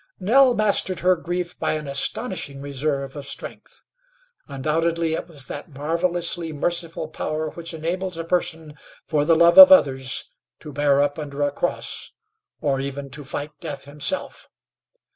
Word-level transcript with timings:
Nell 0.19 0.55
mastered 0.55 1.01
her 1.01 1.15
grief 1.15 1.59
by 1.59 1.73
an 1.73 1.87
astonishing 1.87 2.59
reserve 2.59 3.15
of 3.15 3.27
strength. 3.27 3.83
Undoubtedly 4.47 5.13
it 5.13 5.27
was 5.27 5.45
that 5.45 5.69
marvelously 5.69 6.51
merciful 6.51 7.07
power 7.07 7.51
which 7.51 7.71
enables 7.71 8.17
a 8.17 8.23
person, 8.23 8.73
for 9.05 9.25
the 9.25 9.35
love 9.35 9.59
of 9.59 9.71
others, 9.71 10.31
to 10.61 10.73
bear 10.73 11.03
up 11.03 11.19
under 11.19 11.43
a 11.43 11.51
cross, 11.51 12.13
or 12.61 12.79
even 12.79 13.11
to 13.11 13.23
fight 13.23 13.51
death 13.59 13.85
himself. 13.85 14.49